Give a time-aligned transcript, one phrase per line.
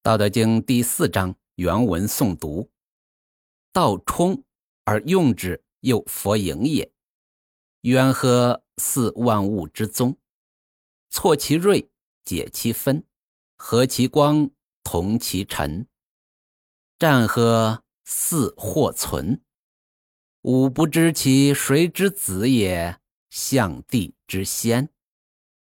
[0.02, 2.70] 《道德经》第四章原文诵读
[3.70, 4.42] ：“道冲
[4.84, 6.90] 而用之，又佛盈也。
[7.82, 10.16] 渊何似万物之宗？
[11.10, 11.90] 错其锐，
[12.24, 13.04] 解其分，
[13.58, 14.50] 和其光，
[14.82, 15.86] 同其尘。
[16.98, 19.42] 战呵似或存？
[20.40, 22.98] 吾不知其谁之子也，
[23.28, 24.88] 象帝之先。”